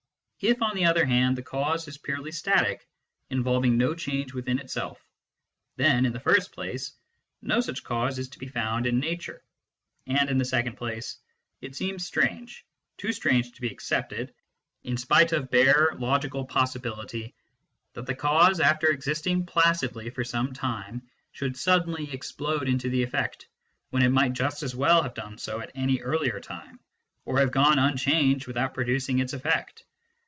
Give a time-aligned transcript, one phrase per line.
[0.43, 2.87] If, on the other hand, the cause is purely static,
[3.29, 4.99] involving no change within itself,
[5.75, 6.93] then, in the first place,
[7.43, 9.43] no such cause is to be found in nature,
[10.07, 11.19] and in the second place,
[11.61, 12.65] it seems strange
[12.97, 14.33] too strange to be accepted,
[14.83, 15.99] in spite of bare ON THE NOTION OF
[16.47, 16.91] CAUSE 185 logical
[17.27, 17.35] possibility
[17.93, 23.47] that the cause, after existing placidly for some time, should suddenly explode into the effect,
[23.91, 26.79] when it might just as well have done so at any earlier time,
[27.25, 29.83] or have gone on unchanged without producing its effect.